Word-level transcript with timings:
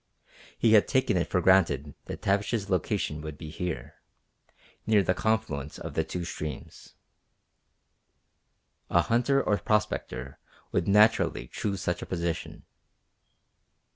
He 0.57 0.73
had 0.73 0.87
taken 0.87 1.15
it 1.15 1.29
for 1.29 1.41
granted 1.41 1.93
that 2.05 2.23
Tavish's 2.23 2.71
location 2.71 3.21
would 3.21 3.37
be 3.37 3.51
here, 3.51 3.97
near 4.87 5.03
the 5.03 5.13
confluence 5.13 5.77
of 5.77 5.93
the 5.93 6.03
two 6.03 6.25
streams. 6.25 6.95
A 8.89 9.03
hunter 9.03 9.39
or 9.43 9.59
prospector 9.59 10.39
would 10.71 10.87
naturally 10.87 11.45
choose 11.47 11.81
such 11.81 12.01
a 12.01 12.07
position. 12.07 12.63